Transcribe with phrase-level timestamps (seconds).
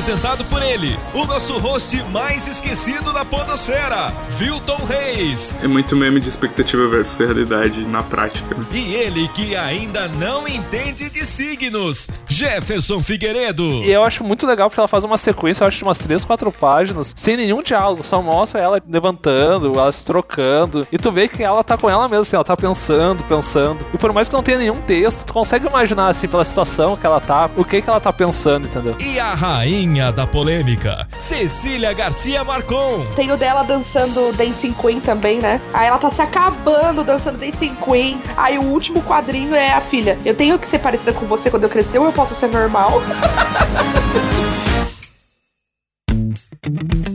[0.00, 5.54] Apresentado por ele, o nosso host mais esquecido da podosfera, Vilton Reis.
[5.62, 8.54] É muito meme de expectativa versus realidade na prática.
[8.54, 8.64] Né?
[8.72, 13.62] E ele que ainda não entende de signos, Jefferson Figueiredo.
[13.62, 16.24] E eu acho muito legal porque ela faz uma sequência, eu acho de umas 3,
[16.24, 21.28] 4 páginas, sem nenhum diálogo, só mostra ela levantando, ela se trocando, e tu vê
[21.28, 23.84] que ela tá com ela mesma, assim, ela tá pensando, pensando.
[23.92, 27.04] E por mais que não tenha nenhum texto, tu consegue imaginar, assim, pela situação que
[27.04, 28.96] ela tá, o que que ela tá pensando, entendeu?
[28.98, 33.04] E a rainha rainha da polêmica, Cecília Garcia Marcon.
[33.16, 35.60] Tem o dela dançando Dancing Queen também, né?
[35.74, 38.22] Aí ela tá se acabando dançando Dancing Queen.
[38.36, 40.16] Aí o último quadrinho é a filha.
[40.24, 43.02] Eu tenho que ser parecida com você quando eu crescer ou eu posso ser normal?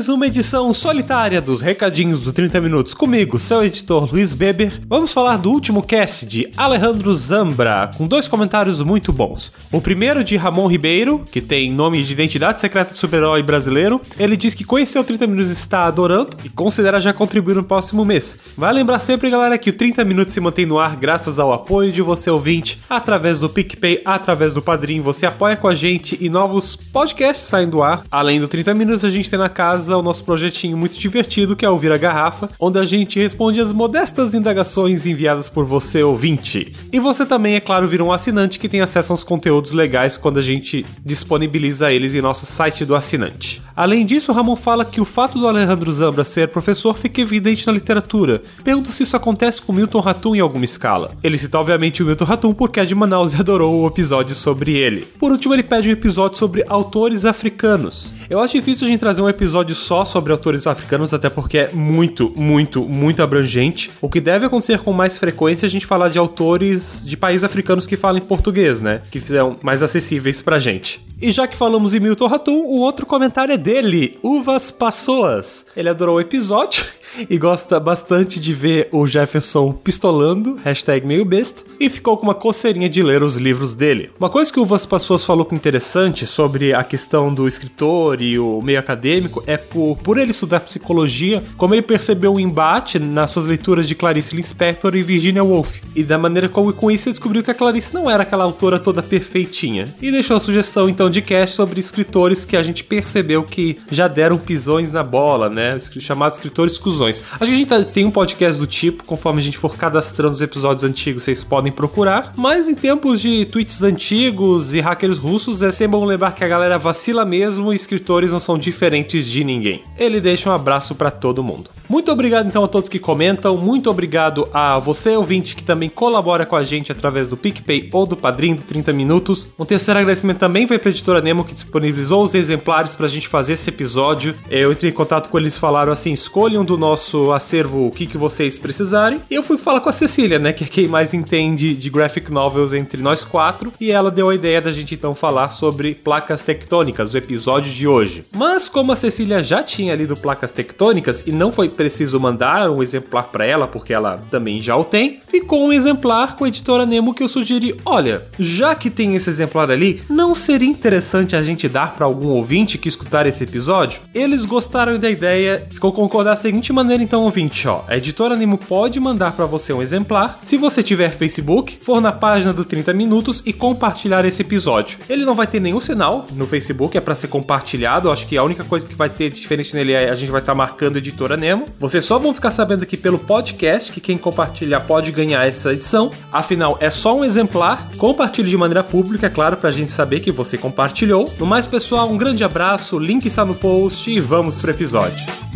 [0.00, 4.80] mais uma edição solitária dos Recadinhos do 30 Minutos comigo, seu editor Luiz Beber.
[4.86, 9.52] Vamos falar do último cast de Alejandro Zambra, com dois comentários muito bons.
[9.70, 14.00] O primeiro de Ramon Ribeiro, que tem nome de identidade secreta de super-herói brasileiro.
[14.18, 18.02] Ele diz que conheceu o 30 Minutos está adorando e considera já contribuir no próximo
[18.02, 18.38] mês.
[18.56, 21.92] Vai lembrar sempre, galera, que o 30 Minutos se mantém no ar graças ao apoio
[21.92, 25.00] de você ouvinte, através do PicPay, através do Padrim.
[25.00, 28.02] Você apoia com a gente e novos podcasts saem do ar.
[28.10, 31.56] Além do 30 Minutos, a gente tem na casa casa o nosso projetinho muito divertido
[31.56, 36.02] que é ouvir a garrafa, onde a gente responde as modestas indagações enviadas por você
[36.02, 36.72] ouvinte.
[36.92, 40.38] E você também, é claro, vira um assinante que tem acesso aos conteúdos legais quando
[40.38, 43.62] a gente disponibiliza eles em nosso site do assinante.
[43.74, 47.72] Além disso, Ramon fala que o fato do Alejandro Zambra ser professor fica evidente na
[47.72, 48.42] literatura.
[48.62, 51.12] Pergunta se isso acontece com Milton Ratum em alguma escala.
[51.22, 54.76] Ele cita obviamente o Milton Ratum porque é de Manaus e adorou o episódio sobre
[54.76, 55.06] ele.
[55.18, 58.12] Por último, ele pede um episódio sobre autores africanos.
[58.28, 61.70] Eu acho difícil a gente trazer um episódio só sobre autores africanos, até porque é
[61.72, 63.90] muito, muito, muito abrangente.
[64.00, 67.44] O que deve acontecer com mais frequência é a gente falar de autores de países
[67.44, 69.00] africanos que falam português, né?
[69.10, 71.04] Que fizeram mais acessíveis pra gente.
[71.20, 75.66] E já que falamos em Milton Ratum, o outro comentário é dele, Uvas Passoas.
[75.76, 76.84] Ele adorou o episódio
[77.28, 82.34] e gosta bastante de ver o Jefferson pistolando, hashtag meio besta, e ficou com uma
[82.34, 84.10] coceirinha de ler os livros dele.
[84.18, 88.38] Uma coisa que o Uvas Pessoas falou que interessante sobre a questão do escritor e
[88.38, 93.30] o meio acadêmico é por, por ele estudar psicologia, como ele percebeu um embate nas
[93.30, 97.14] suas leituras de Clarice Lispector e Virginia Woolf, e da maneira como com isso ele
[97.14, 99.84] descobriu que a Clarice não era aquela autora toda perfeitinha.
[100.00, 104.06] E deixou a sugestão então de cast sobre escritores que a gente percebeu que já
[104.06, 105.78] deram pisões na bola, né?
[105.98, 106.99] Chamados escritores cuzões
[107.38, 111.22] A gente tem um podcast do tipo, conforme a gente for cadastrando os episódios antigos,
[111.22, 112.32] vocês podem procurar.
[112.36, 116.48] Mas em tempos de tweets antigos e hackers russos, é sempre bom lembrar que a
[116.48, 119.82] galera vacila mesmo e escritores não são diferentes de ninguém.
[119.96, 121.70] Ele deixa um abraço para todo mundo.
[121.90, 126.46] Muito obrigado então a todos que comentam, muito obrigado a você ouvinte que também colabora
[126.46, 129.48] com a gente através do PicPay ou do Padrim do 30 Minutos.
[129.58, 133.08] Um terceiro agradecimento também foi para a editora Nemo que disponibilizou os exemplares para a
[133.08, 134.36] gente fazer esse episódio.
[134.48, 136.89] Eu entrei em contato com eles falaram assim: escolham do nosso
[137.34, 139.20] acervo o que, que vocês precisarem.
[139.30, 142.32] E eu fui falar com a Cecília, né, que é quem mais entende de graphic
[142.32, 146.42] novels entre nós quatro, e ela deu a ideia da gente então falar sobre placas
[146.42, 148.24] tectônicas, o episódio de hoje.
[148.34, 152.82] Mas como a Cecília já tinha lido placas tectônicas e não foi preciso mandar um
[152.82, 156.86] exemplar para ela, porque ela também já o tem, ficou um exemplar com a editora
[156.86, 161.42] Nemo que eu sugeri: olha, já que tem esse exemplar ali, não seria interessante a
[161.42, 164.00] gente dar para algum ouvinte que escutar esse episódio?
[164.14, 168.58] Eles gostaram da ideia, ficou concordar da seguinte maneira, então, ouvinte: ó, a editora Nemo
[168.58, 172.92] pode mandar para você um exemplar se você tiver Facebook, for na página do 30
[172.92, 174.98] Minutos e compartilhar esse episódio.
[175.08, 178.10] Ele não vai ter nenhum sinal no Facebook, é para ser compartilhado.
[178.10, 180.52] Acho que a única coisa que vai ter diferente nele é a gente vai estar
[180.52, 181.66] tá marcando a editora Nemo.
[181.78, 186.10] Vocês só vão ficar sabendo aqui pelo podcast que quem compartilhar pode ganhar essa edição.
[186.32, 187.88] Afinal, é só um exemplar.
[187.96, 191.30] Compartilhe de maneira pública, é claro, pra gente saber que você compartilhou.
[191.38, 195.49] No mais, pessoal, um grande abraço, link está no post e vamos pro episódio.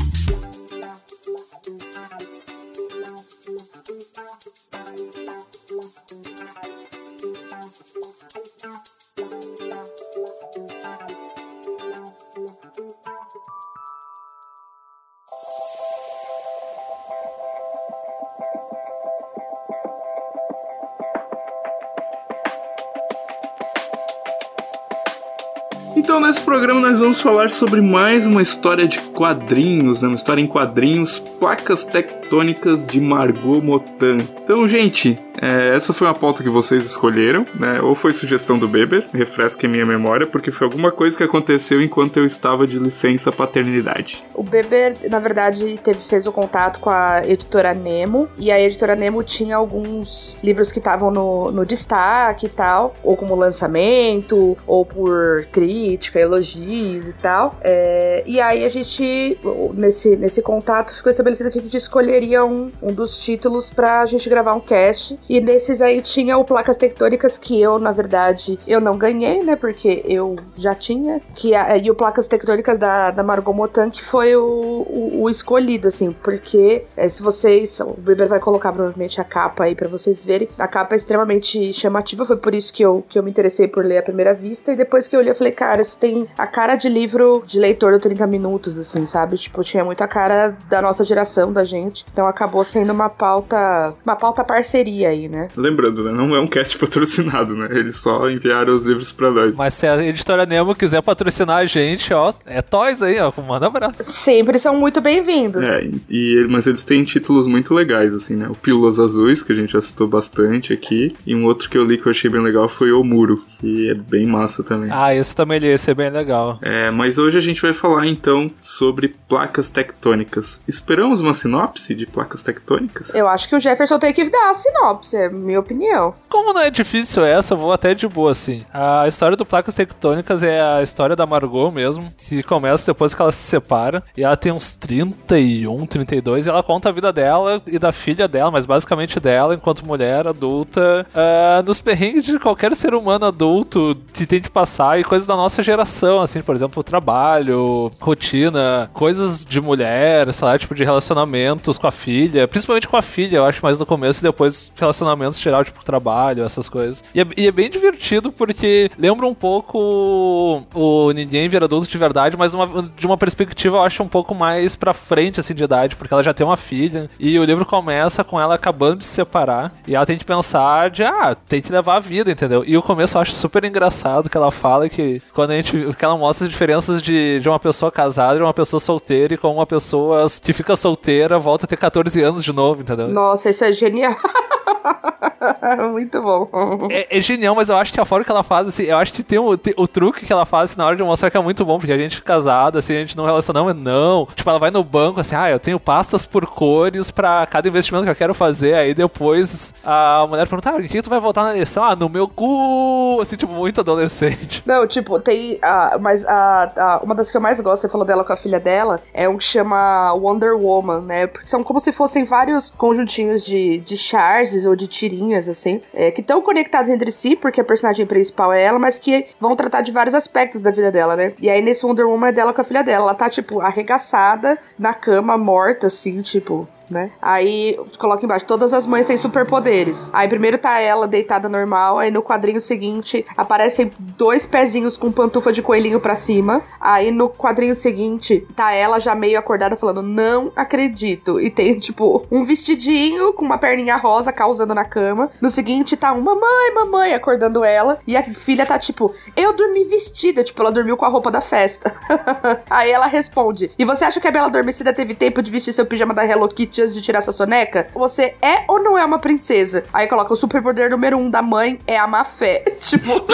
[26.04, 30.08] Então, nesse programa, nós vamos falar sobre mais uma história de quadrinhos, né?
[30.08, 34.18] uma história em quadrinhos, placas tectônicas de Margot Motan.
[34.44, 37.78] Então, gente, é, essa foi uma pauta que vocês escolheram, né?
[37.82, 42.18] Ou foi sugestão do Beber, refresque minha memória, porque foi alguma coisa que aconteceu enquanto
[42.18, 44.22] eu estava de licença paternidade.
[44.54, 48.94] O Beber, na verdade, teve, fez o contato com a editora Nemo, e a editora
[48.94, 54.86] Nemo tinha alguns livros que estavam no, no destaque e tal, ou como lançamento, ou
[54.86, 57.56] por crítica, elogios e tal.
[57.62, 59.36] É, e aí a gente,
[59.74, 64.28] nesse, nesse contato, ficou estabelecido que a gente escolheria um, um dos títulos pra gente
[64.28, 65.18] gravar um cast.
[65.28, 69.56] E nesses aí tinha o Placas Tectônicas, que eu, na verdade, eu não ganhei, né?
[69.56, 71.20] Porque eu já tinha.
[71.34, 75.30] Que a, e o Placas Tectônicas da, da Margot Motan, que foi o, o, o
[75.30, 76.10] escolhido, assim.
[76.10, 77.80] Porque é, se vocês.
[77.80, 80.48] O Beber vai colocar provavelmente a capa aí pra vocês verem.
[80.58, 83.84] A capa é extremamente chamativa, foi por isso que eu, que eu me interessei por
[83.84, 84.72] ler à primeira vista.
[84.72, 87.58] E depois que eu li, eu falei, cara, isso tem a cara de livro de
[87.58, 89.36] leitor do 30 minutos, assim, sabe?
[89.38, 92.04] Tipo, tinha muita cara da nossa geração, da gente.
[92.12, 93.94] Então acabou sendo uma pauta.
[94.04, 95.48] Uma pauta parceria aí, né?
[95.56, 96.12] Lembrando, né?
[96.12, 97.68] Não é um cast patrocinado, né?
[97.70, 99.56] Eles só enviaram os livros pra nós.
[99.56, 103.32] Mas se a editora Nemo quiser patrocinar a gente, ó, é Toys aí, ó.
[103.42, 104.04] Manda um abraço.
[104.24, 105.62] Sempre são muito bem-vindos.
[105.62, 108.48] É, e, mas eles têm títulos muito legais, assim, né?
[108.48, 111.14] O Pílulas Azuis, que a gente já citou bastante aqui.
[111.26, 113.90] E um outro que eu li que eu achei bem legal foi O Muro, que
[113.90, 114.88] é bem massa também.
[114.90, 116.58] Ah, esse também ia ser bem legal.
[116.62, 120.62] É, mas hoje a gente vai falar então sobre placas tectônicas.
[120.66, 123.14] Esperamos uma sinopse de placas tectônicas?
[123.14, 126.14] Eu acho que o Jefferson tem que dar a sinopse, é minha opinião.
[126.30, 128.64] Como não é difícil essa, eu vou até de boa, assim.
[128.72, 133.20] A história do Placas Tectônicas é a história da Margot mesmo, que começa depois que
[133.20, 134.02] ela se separa.
[134.16, 138.28] E ela tem uns 31, 32, e ela conta a vida dela e da filha
[138.28, 143.96] dela, mas basicamente dela, enquanto mulher adulta, uh, nos perrengues de qualquer ser humano adulto
[144.12, 149.44] que tem que passar e coisas da nossa geração, assim, por exemplo, trabalho, rotina, coisas
[149.44, 153.44] de mulher, sei lá, tipo de relacionamentos com a filha, principalmente com a filha, eu
[153.44, 157.02] acho mais no começo e depois relacionamentos geral, tipo trabalho, essas coisas.
[157.12, 161.98] E é, e é bem divertido porque lembra um pouco o, Ninguém Vira Adulto de
[161.98, 165.64] Verdade, mas uma, de uma perspectiva, eu acho, um pouco mais pra frente, assim, de
[165.64, 169.04] idade, porque ela já tem uma filha e o livro começa com ela acabando de
[169.04, 172.64] se separar e ela tem que pensar de, ah, tem que levar a vida, entendeu?
[172.66, 176.04] E o começo eu acho super engraçado que ela fala que quando a gente, que
[176.04, 179.54] ela mostra as diferenças de, de uma pessoa casada e uma pessoa solteira e como
[179.54, 183.08] uma pessoa que fica solteira volta a ter 14 anos de novo, entendeu?
[183.08, 184.16] Nossa, isso é genial.
[185.92, 186.48] Muito bom.
[186.90, 189.12] É, é, genial, mas eu acho que a forma que ela faz, assim, eu acho
[189.12, 191.36] que tem o, tem o truque que ela faz assim, na hora de mostrar que
[191.36, 194.26] é muito bom, porque a gente casada, assim, a gente não relaciona, mas não.
[194.34, 198.04] Tipo, ela vai no banco, assim, ah, eu tenho pastas por cores pra cada investimento
[198.04, 198.74] que eu quero fazer.
[198.74, 201.84] Aí depois a mulher pergunta, ah, o que tu vai voltar na eleição?
[201.84, 203.18] Ah, no meu cu!
[203.20, 204.62] Assim, tipo, muito adolescente.
[204.66, 205.54] Não, tipo, tem.
[205.56, 208.36] Uh, mas a, a, uma das que eu mais gosto, você falou dela com a
[208.36, 211.26] filha dela, é um que chama Wonder Woman, né?
[211.26, 216.10] Porque são como se fossem vários conjuntinhos de, de charges ou de tirinhas, assim, é,
[216.10, 219.80] que estão conectados entre si, porque a personagem principal é ela, mas que vão tratar
[219.80, 221.32] de vários aspectos da vida dela, né?
[221.40, 223.04] E aí nesse Wonder Woman é dela com a filha dela.
[223.04, 227.10] Ela tá, tipo, arregaçada na cama, morta, assim, tipo, né?
[227.20, 230.10] Aí coloca embaixo, todas as mães têm superpoderes.
[230.12, 235.52] Aí primeiro tá ela deitada normal, aí no quadrinho seguinte aparecem dois pezinhos com pantufa
[235.52, 236.62] de coelhinho pra cima.
[236.80, 241.40] Aí no quadrinho seguinte tá ela já meio acordada falando, não acredito.
[241.40, 245.30] E tem, tipo, um vestidinho com uma perninha rosa causando na cama.
[245.40, 247.98] No seguinte tá um mamãe, mamãe, acordando ela.
[248.06, 250.44] E a filha tá tipo, eu dormi vestida.
[250.44, 251.94] Tipo, ela dormiu com a roupa da festa.
[252.68, 255.86] aí ela responde, e você acha que a Bela Adormecida teve tempo de vestir seu
[255.86, 257.86] pijama da Hello Kitty antes de tirar sua soneca?
[257.94, 259.84] Você é ou não é uma princesa?
[259.92, 262.64] Aí coloca o superpoder número um da mãe é a má fé.
[262.84, 263.24] Tipo,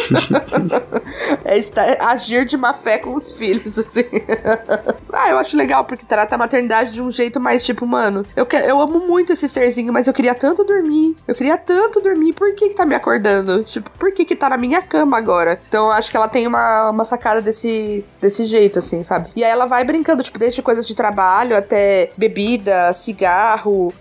[1.44, 4.04] é estar, agir de má fé com os filhos, assim.
[5.12, 8.46] ah, eu acho legal, porque trata a maternidade de um jeito mais tipo, mano, eu,
[8.46, 11.16] que, eu amo muito esse serzinho, mas eu queria tanto dormir.
[11.26, 12.32] Eu queria tanto dormir.
[12.32, 13.64] Por que que tá me acordando?
[13.64, 15.60] Tipo, por que que tá na minha cama agora?
[15.68, 19.30] Então eu acho que ela tem uma, uma sacada desse, desse jeito, assim, sabe?
[19.34, 23.29] E aí ela vai brincando, tipo, desde coisas de trabalho até bebida, cigarro,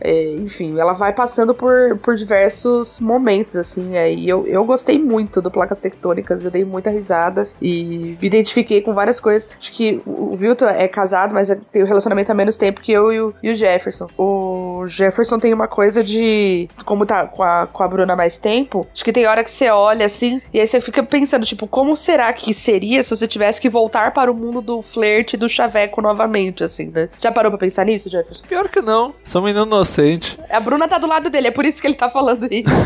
[0.01, 4.97] é, enfim, ela vai passando por, por diversos momentos, assim, é, e eu, eu gostei
[4.97, 9.47] muito do Placas Tectônicas, eu dei muita risada e me identifiquei com várias coisas.
[9.57, 12.91] Acho que o Vilton é casado, mas tem o um relacionamento há menos tempo que
[12.91, 14.07] eu e o, e o Jefferson.
[14.17, 16.69] O Jefferson tem uma coisa de.
[16.85, 19.51] Como tá com a, com a Bruna há mais tempo, acho que tem hora que
[19.51, 23.27] você olha assim, e aí você fica pensando, tipo, como será que seria se você
[23.27, 27.09] tivesse que voltar para o mundo do flerte do chaveco novamente, assim, né?
[27.19, 28.47] Já parou pra pensar nisso, Jefferson?
[28.47, 29.11] Pior que não.
[29.23, 30.39] Sou um menino inocente.
[30.49, 32.69] A Bruna tá do lado dele, é por isso que ele tá falando isso.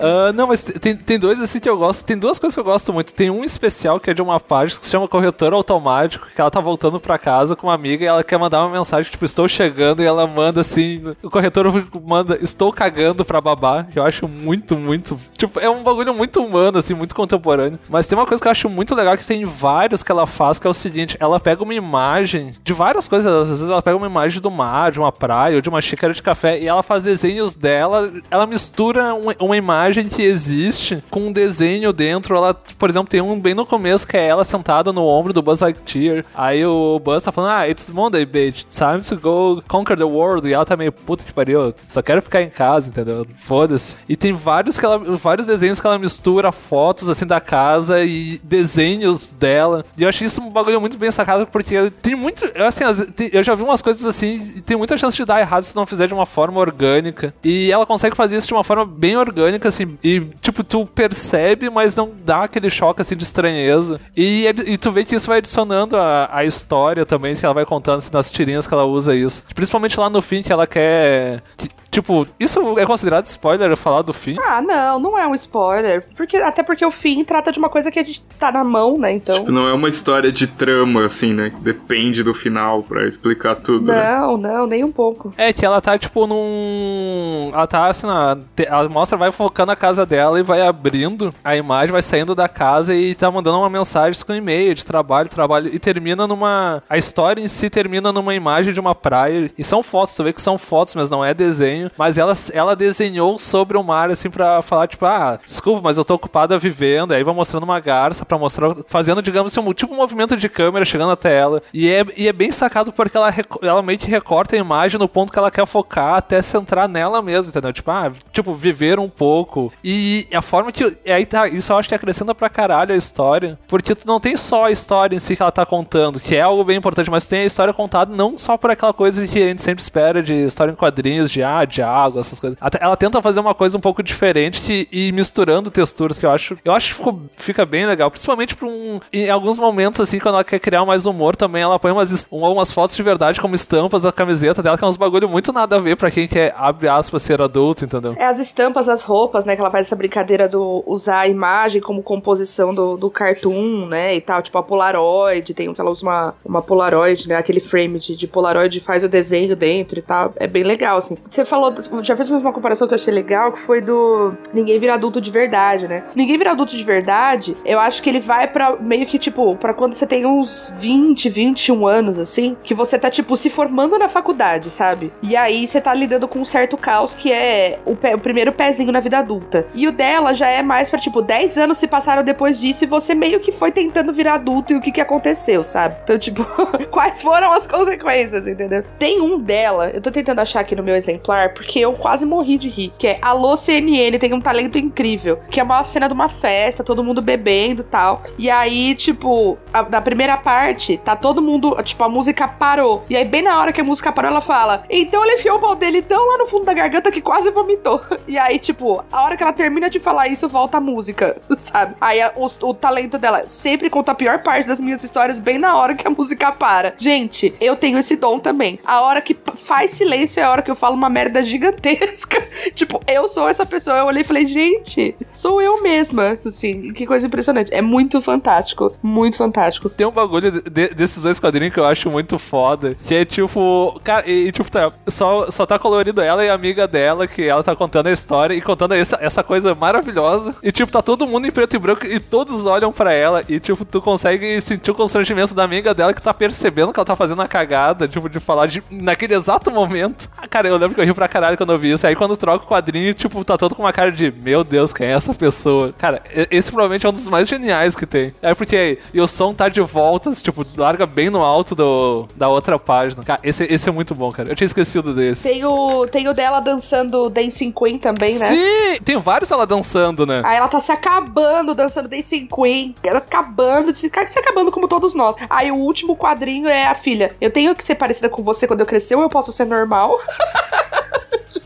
[0.00, 2.04] Ah, não, mas tem, tem dois assim que eu gosto.
[2.04, 3.12] Tem duas coisas que eu gosto muito.
[3.12, 6.50] Tem um especial que é de uma página que se chama Corretor Automático, que ela
[6.50, 9.48] tá voltando pra casa com uma amiga e ela quer mandar uma mensagem, tipo, estou
[9.48, 11.02] chegando, e ela manda assim.
[11.22, 11.66] O corretor
[12.04, 15.18] manda, estou cagando pra babá, que eu acho muito, muito.
[15.36, 17.78] Tipo, é um bagulho muito humano, assim, muito contemporâneo.
[17.88, 20.58] Mas tem uma coisa que eu acho muito legal que tem vários que ela faz,
[20.58, 23.96] que é o seguinte: ela pega uma imagem de várias coisas, às vezes ela pega
[23.96, 26.82] uma imagem do mar, de uma praia ou de uma xícara de café e ela
[26.82, 32.36] faz desenhos dela, ela mistura uma, uma imagem que existe com um desenho dentro.
[32.36, 35.42] Ela, por exemplo, tem um bem no começo que é ela sentada no ombro do
[35.42, 36.24] Buzz Lightyear.
[36.34, 38.64] Aí o Buzz tá falando: Ah, it's Monday, bitch.
[38.64, 40.48] Time to go conquer the world.
[40.48, 41.74] E ela tá meio puta que pariu.
[41.88, 43.26] Só quero ficar em casa, entendeu?
[43.38, 43.96] Foda-se.
[44.08, 48.38] E tem vários, que ela, vários desenhos que ela mistura fotos assim da casa e
[48.42, 49.84] desenhos dela.
[49.96, 52.44] E eu achei isso um bagulho muito bem sacado porque tem muito.
[52.66, 52.84] Assim,
[53.32, 56.06] eu já vi umas coisas assim tem muita chance de dar errado se não fizer
[56.06, 57.32] de uma forma orgânica.
[57.42, 59.98] E ela consegue fazer isso de uma forma bem orgânica, assim.
[60.02, 64.00] E, tipo, tu percebe, mas não dá aquele choque assim de estranheza.
[64.16, 67.64] E, e tu vê que isso vai adicionando a, a história também, que ela vai
[67.66, 69.44] contando assim, nas tirinhas que ela usa isso.
[69.54, 71.42] Principalmente lá no fim, que ela quer.
[71.56, 74.36] que- tipo, isso é considerado spoiler falar do fim?
[74.40, 76.04] ah, não, não é um spoiler.
[76.16, 78.98] Porque, até porque o fim trata de uma coisa que a gente tá na mão,
[78.98, 79.12] né?
[79.12, 79.40] Então.
[79.40, 81.50] Tipo, não é uma história de trama, assim, né?
[81.50, 84.18] Que depende do final pra explicar tudo, né?
[84.18, 85.32] Não, não, nem um pouco.
[85.36, 87.50] É que ela tá, tipo, num.
[87.52, 88.36] Ela tá assim, na...
[88.66, 92.48] ela mostra, vai focando a casa dela e vai abrindo a imagem, vai saindo da
[92.48, 96.82] casa e tá mandando uma mensagem com e-mail de trabalho, trabalho, e termina numa.
[96.88, 99.50] A história em si termina numa imagem de uma praia.
[99.56, 101.77] E são fotos, tu vê que são fotos, mas não é desenho.
[101.96, 106.04] Mas ela, ela desenhou sobre o mar, assim, pra falar, tipo, ah, desculpa, mas eu
[106.04, 107.12] tô ocupada vivendo.
[107.12, 110.48] Aí vai mostrando uma garça pra mostrar, fazendo, digamos assim, um tipo um movimento de
[110.48, 111.62] câmera chegando até ela.
[111.72, 113.32] E é, e é bem sacado porque ela,
[113.62, 117.22] ela meio que recorta a imagem no ponto que ela quer focar até centrar nela
[117.22, 117.72] mesmo, entendeu?
[117.72, 119.72] Tipo, ah, tipo, viver um pouco.
[119.82, 120.98] E a forma que.
[121.04, 123.58] e Aí tá, isso eu acho que acrescenta pra caralho a história.
[123.66, 126.40] Porque tu não tem só a história em si que ela tá contando, que é
[126.40, 129.38] algo bem importante, mas tu tem a história contada não só por aquela coisa que
[129.38, 132.58] a gente sempre espera de história em quadrinhos, de ah, de água, essas coisas.
[132.80, 136.56] Ela tenta fazer uma coisa um pouco diferente que, e misturando texturas que eu acho.
[136.64, 138.10] Eu acho que ficou, fica bem legal.
[138.10, 138.98] Principalmente pra um.
[139.12, 142.44] Em alguns momentos, assim, quando ela quer criar mais humor também, ela põe umas, um-
[142.44, 145.76] umas fotos de verdade como estampas da camiseta dela, que é uns bagulho muito nada
[145.76, 148.14] a ver pra quem quer, abre aspas, ser adulto, entendeu?
[148.18, 149.54] É as estampas, as roupas, né?
[149.54, 154.14] Que ela faz essa brincadeira do usar a imagem como composição do, do cartoon, né?
[154.16, 157.36] E tal, tipo a Polaroid, tem que ela usa uma, uma Polaroid, né?
[157.36, 160.32] Aquele frame de, de Polaroid e faz o desenho dentro e tal.
[160.36, 161.16] É bem legal, assim.
[161.28, 164.94] Você falou, já fez uma comparação que eu achei legal, que foi do Ninguém Vira
[164.94, 166.04] Adulto de Verdade, né?
[166.14, 169.74] Ninguém Vira Adulto de Verdade, eu acho que ele vai pra meio que, tipo, pra
[169.74, 174.08] quando você tem uns 20, 21 anos, assim, que você tá, tipo, se formando na
[174.08, 175.12] faculdade, sabe?
[175.22, 178.52] E aí você tá lidando com um certo caos que é o, pé- o primeiro
[178.52, 179.66] pezinho na vida adulta.
[179.74, 182.86] E o dela já é mais pra, tipo, 10 anos se passaram depois disso e
[182.86, 185.96] você meio que foi tentando virar adulto e o que que aconteceu, sabe?
[186.04, 186.44] Então, tipo,
[186.90, 188.84] quais foram as consequências, entendeu?
[188.98, 192.56] Tem um dela, eu tô tentando achar aqui no meu exemplar, porque eu quase morri
[192.58, 196.14] de rir, que é Alô CNN, tem um talento incrível, que é uma cena de
[196.14, 198.22] uma festa, todo mundo bebendo e tal.
[198.38, 203.04] E aí, tipo, a- na primeira parte, tá todo mundo, tipo, a música parou.
[203.08, 205.60] E aí, bem na hora que a música parou, ela fala: Então ele enfiou o
[205.60, 208.00] pau dele tão lá no fundo da garganta que quase vomitou.
[208.28, 211.94] E aí, tipo, a hora que ela termina de falar isso, volta a música, sabe?
[212.00, 215.56] Aí a- o, o talento dela sempre conta a pior parte das minhas histórias bem
[215.58, 216.94] na hora que a música para.
[216.98, 218.78] Gente, eu tenho esse dom também.
[218.84, 222.42] A hora que faz silêncio é a hora que eu falo uma merda gigantesca.
[222.74, 223.98] tipo, eu sou essa pessoa.
[223.98, 226.38] Eu olhei e falei, gente, sou eu mesma.
[226.44, 227.72] Assim, que coisa impressionante.
[227.72, 228.92] É muito fantástico.
[229.02, 229.88] Muito fantástico.
[229.90, 234.00] Tem um bagulho de- desses dois quadrinhos que eu acho muito foda, que é tipo,
[234.04, 237.62] cara, e, tipo, tá, só, só tá colorido ela e a amiga dela, que ela
[237.62, 240.54] tá contando a história e contando essa, essa coisa maravilhosa.
[240.62, 243.60] E tipo, tá todo mundo em preto e branco e todos olham pra ela e
[243.60, 247.16] tipo, tu consegue sentir o constrangimento da amiga dela que tá percebendo que ela tá
[247.16, 250.30] fazendo a cagada, tipo, de falar de, naquele exato momento.
[250.36, 252.06] Ah, cara, eu lembro que eu ri pra caralho quando eu vi isso.
[252.06, 255.06] Aí quando troca o quadrinho, tipo, tá todo com uma cara de, meu Deus, quem
[255.06, 255.92] é essa pessoa?
[255.96, 258.32] Cara, esse provavelmente é um dos mais geniais que tem.
[258.42, 262.48] É porque e o som tá de voltas, tipo, larga bem no alto do, da
[262.48, 263.22] outra página.
[263.22, 264.48] Cara, esse, esse é muito bom, cara.
[264.48, 265.48] Eu tinha esquecido desse.
[265.48, 268.46] Tem o, tem o dela dançando Dancing Queen também, né?
[268.46, 269.00] Sim!
[269.04, 270.42] Tem vários ela dançando, né?
[270.44, 272.94] Aí ela tá se acabando dançando Dancing Queen.
[273.02, 275.36] Ela acabando, se, se acabando como todos nós.
[275.48, 277.34] Aí o último quadrinho é a filha.
[277.40, 280.18] Eu tenho que ser parecida com você quando eu crescer ou eu posso ser normal?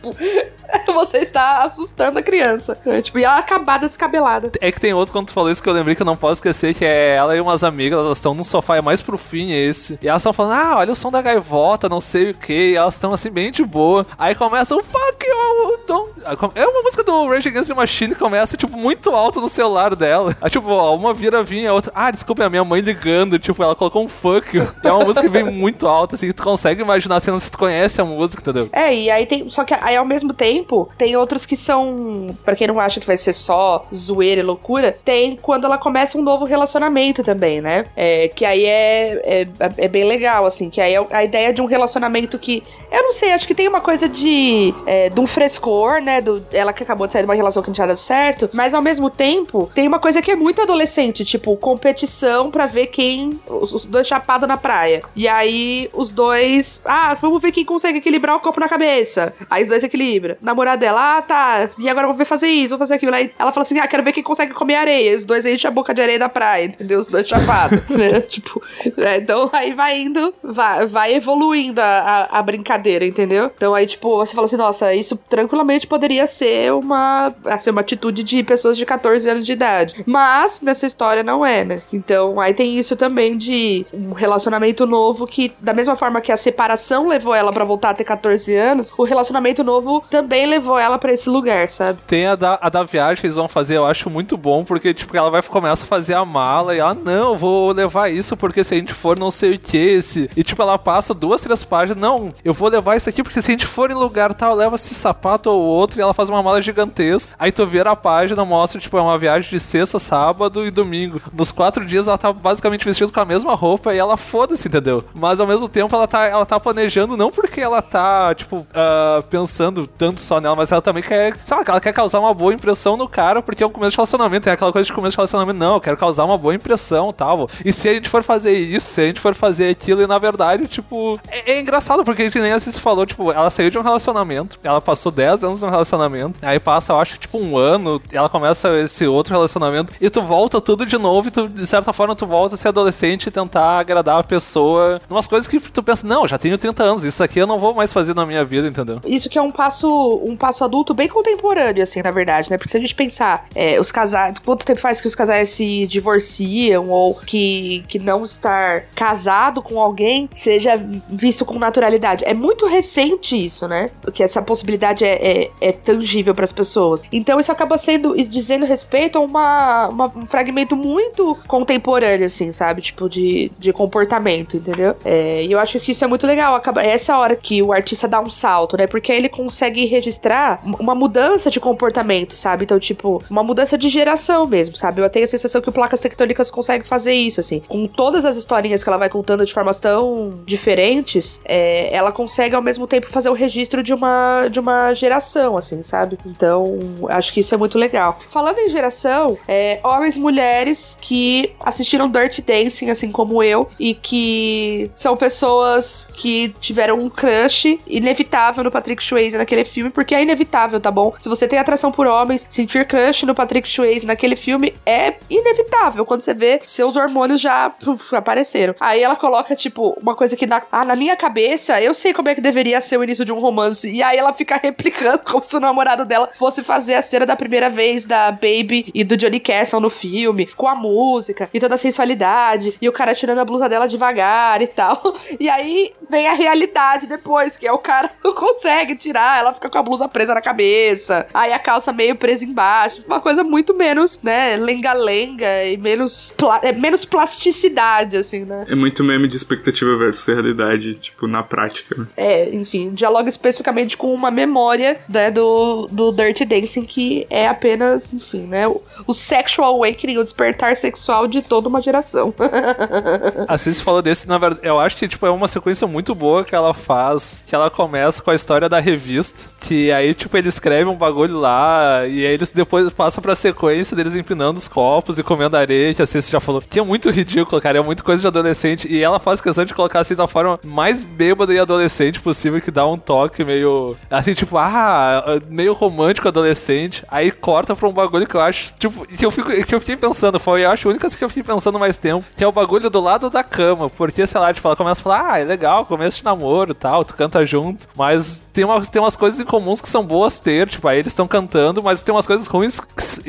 [0.03, 0.13] 不
[0.95, 2.79] Você está assustando a criança.
[2.85, 4.52] É, tipo, e ela acabada descabelada.
[4.61, 6.35] É que tem outro, quando tu falou isso, que eu lembrei que eu não posso
[6.35, 9.52] esquecer, que é ela e umas amigas, elas estão num sofá, é mais pro fim
[9.52, 9.99] esse.
[10.02, 12.73] E elas estão falando, ah, olha o som da gaivota, não sei o que.
[12.73, 14.07] E elas estão assim, bem de boa.
[14.19, 16.12] Aí começa o fuck you, don't...
[16.55, 19.97] É uma música do Rage Against the Machine que começa, tipo, muito alto no celular
[19.97, 20.37] dela.
[20.41, 23.38] Aí, tipo, uma vira vinha, a outra, ah, desculpa, é a minha mãe ligando.
[23.38, 24.67] Tipo, ela colocou um fuck you.
[24.83, 27.41] E é uma música que vem muito alta, assim, que tu consegue imaginar a cena
[27.41, 28.69] se tu conhece a música, entendeu?
[28.73, 29.49] É, e aí tem.
[29.50, 30.62] Só que aí ao mesmo tempo,
[30.99, 32.26] tem outros que são.
[32.45, 36.19] Pra quem não acha que vai ser só zoeira e loucura, tem quando ela começa
[36.19, 37.87] um novo relacionamento também, né?
[37.97, 40.71] É, que aí é, é, é bem legal, assim.
[40.71, 42.62] Que aí é a ideia de um relacionamento que.
[42.90, 44.75] Eu não sei, acho que tem uma coisa de.
[44.87, 46.21] É, de um frescor, né?
[46.21, 48.49] Do, ela que acabou de sair de uma relação que não tinha dado certo.
[48.52, 52.87] Mas ao mesmo tempo, tem uma coisa que é muito adolescente, tipo, competição pra ver
[52.88, 53.38] quem.
[53.49, 55.02] Os, os dois chapados na praia.
[55.14, 56.81] E aí os dois.
[56.85, 59.35] Ah, vamos ver quem consegue equilibrar o copo na cabeça.
[59.49, 60.37] Aí os dois equilibram.
[60.53, 61.69] Namorada dela, ah, tá.
[61.79, 63.15] E agora vamos ver fazer isso, vamos fazer aquilo.
[63.15, 65.13] Aí ela fala assim: ah, quero ver quem consegue comer areia.
[65.13, 67.01] E os dois enchem a boca de areia da praia, entendeu?
[67.01, 67.89] Os dois chapados.
[67.89, 68.21] né?
[68.21, 68.63] Tipo,
[68.99, 71.85] é, então aí vai indo, vai, vai evoluindo a,
[72.31, 73.51] a, a, brincadeira, entendeu?
[73.57, 78.23] Então aí, tipo, você fala assim: nossa, isso tranquilamente poderia ser uma, assim, uma atitude
[78.23, 80.03] de pessoas de 14 anos de idade.
[80.07, 81.83] Mas nessa história não é, né?
[81.91, 86.37] Então aí tem isso também de um relacionamento novo que, da mesma forma que a
[86.37, 90.99] separação levou ela para voltar a ter 14 anos, o relacionamento novo também levou ela
[90.99, 91.99] para esse lugar, sabe?
[92.07, 94.93] Tem a da, a da viagem que eles vão fazer, eu acho muito bom, porque,
[94.93, 98.65] tipo, ela vai começa a fazer a mala e ela, não, vou levar isso porque
[98.65, 100.31] se a gente for não sei o que esse.
[100.37, 103.51] E, tipo, ela passa duas, três páginas, não, eu vou levar isso aqui porque se
[103.51, 106.43] a gente for em lugar tal, leva esse sapato ou outro e ela faz uma
[106.43, 107.33] mala gigantesca.
[107.39, 111.21] Aí tu vira a página, mostra, tipo, é uma viagem de sexta, sábado e domingo.
[111.33, 115.05] Nos quatro dias ela tá basicamente vestida com a mesma roupa e ela foda-se, entendeu?
[115.15, 119.23] Mas ao mesmo tempo ela tá, ela tá planejando, não porque ela tá, tipo, uh,
[119.29, 122.52] pensando tanto só nela, mas ela também quer, sei lá, ela quer causar uma boa
[122.55, 125.17] impressão no cara, porque é um começo de relacionamento, tem aquela coisa de começo de
[125.17, 127.49] relacionamento, não, eu quero causar uma boa impressão tal.
[127.64, 130.19] E se a gente for fazer isso, se a gente for fazer aquilo, e na
[130.19, 133.71] verdade, tipo, é, é engraçado, porque a gente nem assim se falou, tipo, ela saiu
[133.71, 137.57] de um relacionamento, ela passou 10 anos no relacionamento, aí passa, eu acho, tipo, um
[137.57, 141.67] ano, ela começa esse outro relacionamento, e tu volta tudo de novo, e tu, de
[141.67, 145.61] certa forma, tu volta a ser adolescente e tentar agradar a pessoa, umas coisas que
[145.61, 148.25] tu pensa, não, já tenho 30 anos, isso aqui eu não vou mais fazer na
[148.25, 149.01] minha vida, entendeu?
[149.05, 152.57] Isso que é um passo, um passo adulto bem contemporâneo, assim, na verdade, né?
[152.57, 155.87] Porque se a gente pensar, é, os casais, quanto tempo faz que os casais se
[155.87, 160.77] divorciam ou que, que não estar casado com alguém seja
[161.09, 162.25] visto com naturalidade?
[162.25, 163.88] É muito recente isso, né?
[164.01, 167.03] Porque essa possibilidade é, é, é tangível para as pessoas.
[167.12, 172.83] Então isso acaba sendo dizendo respeito a uma, uma, um fragmento muito contemporâneo, assim, sabe?
[172.83, 174.96] Tipo, de, de comportamento, entendeu?
[175.05, 176.55] É, e eu acho que isso é muito legal.
[176.55, 178.87] Acaba, é essa hora que o artista dá um salto, né?
[178.87, 182.65] Porque ele consegue registrar uma mudança de comportamento, sabe?
[182.65, 185.01] Então, tipo, uma mudança de geração mesmo, sabe?
[185.01, 187.62] Eu tenho a sensação que o Placas Tectônicas consegue fazer isso, assim.
[187.69, 192.57] Com todas as historinhas que ela vai contando de formas tão diferentes, é, ela consegue
[192.57, 196.19] ao mesmo tempo fazer o registro de uma, de uma geração, assim, sabe?
[196.27, 198.19] Então, acho que isso é muito legal.
[198.31, 203.95] Falando em geração, é, homens e mulheres que assistiram Dirty Dancing, assim como eu, e
[203.95, 210.22] que são pessoas que tiveram um crush inevitável no Patrick Swayze naquele filme, porque é
[210.22, 211.14] inevitável, tá bom?
[211.18, 216.05] Se você tem atração por homens, sentir crush no Patrick Swayze naquele filme é inevitável
[216.05, 218.74] quando você vê seus hormônios já puf, apareceram.
[218.81, 222.28] Aí ela coloca, tipo, uma coisa que na, ah, na minha cabeça eu sei como
[222.28, 223.90] é que deveria ser o início de um romance.
[223.90, 227.37] E aí ela fica replicando como se o namorado dela fosse fazer a cena da
[227.37, 231.74] primeira vez da Baby e do Johnny Castle no filme, com a música e toda
[231.74, 235.02] a sensualidade, e o cara tirando a blusa dela devagar e tal.
[235.40, 239.68] E aí vem a realidade depois, que é o cara não consegue tirar, ela fica
[239.68, 243.75] com a blusa presa na cabeça, aí a calça meio presa embaixo, uma coisa muito
[243.75, 248.66] menos, né, lenga-lenga e menos, pla é, menos plasticidade, assim, né.
[248.68, 252.07] É muito meme de expectativa versus realidade, tipo, na prática, né?
[252.16, 258.12] É, enfim, dialoga especificamente com uma memória, né, do, do Dirty Dancing, que é apenas,
[258.12, 262.35] enfim, né, o, o sexual awakening, o despertar sexual de toda uma geração.
[263.49, 266.45] assim, você falou desse, na verdade, eu acho que, tipo, é uma sequência muito boa
[266.45, 270.49] que ela faz, que ela começa com a história da revista, que aí, tipo, ele
[270.49, 275.19] escreve um bagulho lá, e aí eles depois passam pra sequência deles empinando os copos
[275.19, 278.21] e comendo areia, assim, você já falou, que é muito ridículo, cara, é muito coisa
[278.21, 282.21] de adolescente, e ela faz questão de colocar assim da forma mais bêbada e adolescente
[282.21, 287.89] possível, que dá um toque meio, assim, tipo, ah, meio romântico adolescente, aí corta pra
[287.89, 290.71] um bagulho que eu acho, tipo, que eu, fico, que eu fiquei pensando, foi, eu
[290.71, 293.29] acho, a única que eu fiquei pensando mais tempo, que é o bagulho do lado
[293.29, 296.25] da cama, porque, sei lá, tipo, ela começa a falar, ah, é legal, começo de
[296.25, 299.81] namoro e tal, tu canta junto, mas tem, uma, tem umas coisas em comum comuns
[299.81, 302.81] que são boas ter, tipo, aí eles estão cantando, mas tem umas coisas ruins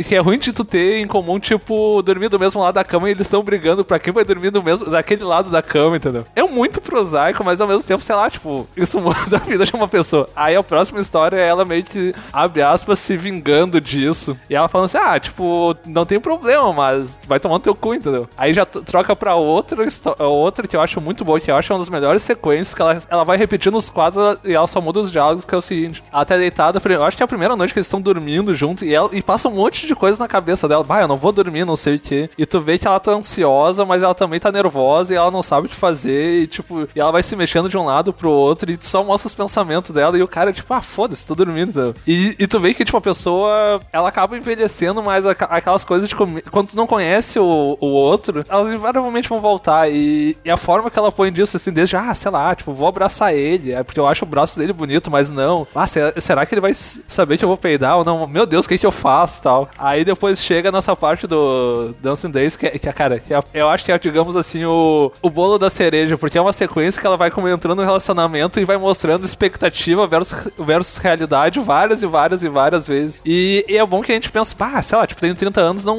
[0.07, 3.07] que é ruim de tu ter em comum, tipo, dormir do mesmo lado da cama
[3.07, 6.25] e eles estão brigando pra quem vai dormir do mesmo, daquele lado da cama, entendeu?
[6.35, 9.73] É muito prosaico, mas ao mesmo tempo, sei lá, tipo, isso muda a vida de
[9.73, 10.27] uma pessoa.
[10.35, 14.35] Aí a próxima história é ela meio que, abre aspas, se vingando disso.
[14.49, 17.93] E ela falando assim, ah, tipo, não tem problema, mas vai tomar no teu cu,
[17.93, 18.27] entendeu?
[18.35, 19.85] Aí já troca pra outra,
[20.19, 22.97] outra que eu acho muito boa, que eu acho uma das melhores sequências, que ela,
[23.09, 26.03] ela vai repetindo os quadros e ela só muda os diálogos, que é o seguinte.
[26.11, 28.93] Ela tá deitada, acho que é a primeira noite que eles estão dormindo junto, e,
[28.93, 30.83] ela, e passa um monte de coisa na cabeça dela.
[30.83, 32.29] Bah, eu não vou dormir, não sei o que.
[32.37, 35.43] E tu vê que ela tá ansiosa, mas ela também tá nervosa e ela não
[35.43, 38.29] sabe o que fazer, e tipo, e ela vai se mexendo de um lado pro
[38.29, 41.35] outro, e tu só mostra os pensamentos dela, e o cara, tipo, ah, foda-se, tô
[41.35, 41.69] dormindo.
[41.69, 41.95] entendeu?
[42.07, 46.15] E, e tu vê que, tipo, a pessoa, ela acaba envelhecendo, mas aquelas coisas de
[46.15, 46.43] comer.
[46.51, 49.89] Quando tu não conhece o, o outro, elas invariavelmente vão voltar.
[49.89, 52.87] E, e a forma que ela põe disso, assim, desde, ah, sei lá, tipo, vou
[52.87, 55.67] abraçar ele, é porque eu acho o braço dele bonito, mas não.
[55.73, 58.27] Ah, será, será que ele vai saber que eu vou peidar ou não?
[58.27, 59.69] Meu Deus, o que, que eu faço tal?
[59.77, 63.83] Aí depois chega nessa parte do Dancing Days, que, que cara, que é- eu acho
[63.83, 67.17] que é, digamos assim, o, o bolo da cereja, porque é uma sequência que ela
[67.17, 72.43] vai como entrando no relacionamento e vai mostrando expectativa versus, versus realidade várias e várias
[72.43, 73.21] e várias vezes.
[73.25, 75.83] E, e é bom que a gente pensa, pá, sei lá, tipo, tenho 30 anos,
[75.85, 75.97] não.